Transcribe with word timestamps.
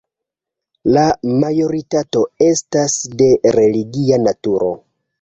La 0.97 1.03
majoritato 1.43 2.25
estas 2.49 2.99
de 3.23 3.31
religia 3.63 4.23
naturo. 4.29 4.77